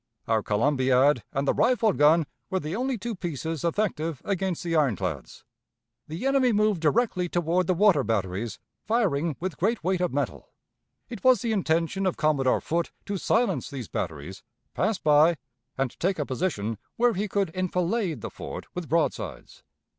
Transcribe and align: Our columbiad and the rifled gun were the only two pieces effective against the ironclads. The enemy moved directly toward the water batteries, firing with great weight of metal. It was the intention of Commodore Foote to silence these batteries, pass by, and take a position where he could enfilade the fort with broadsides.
Our 0.27 0.41
columbiad 0.41 1.21
and 1.31 1.47
the 1.47 1.53
rifled 1.53 1.99
gun 1.99 2.25
were 2.49 2.59
the 2.59 2.75
only 2.75 2.97
two 2.97 3.13
pieces 3.13 3.63
effective 3.63 4.19
against 4.25 4.63
the 4.63 4.75
ironclads. 4.75 5.43
The 6.07 6.25
enemy 6.25 6.51
moved 6.51 6.81
directly 6.81 7.29
toward 7.29 7.67
the 7.67 7.75
water 7.75 8.03
batteries, 8.03 8.57
firing 8.87 9.35
with 9.39 9.57
great 9.59 9.83
weight 9.83 10.01
of 10.01 10.11
metal. 10.11 10.49
It 11.07 11.23
was 11.23 11.43
the 11.43 11.51
intention 11.53 12.07
of 12.07 12.17
Commodore 12.17 12.61
Foote 12.61 12.89
to 13.05 13.17
silence 13.19 13.69
these 13.69 13.89
batteries, 13.89 14.41
pass 14.73 14.97
by, 14.97 15.37
and 15.77 15.91
take 15.99 16.17
a 16.17 16.25
position 16.25 16.79
where 16.95 17.13
he 17.13 17.27
could 17.27 17.51
enfilade 17.55 18.21
the 18.21 18.31
fort 18.31 18.65
with 18.73 18.89
broadsides. 18.89 19.61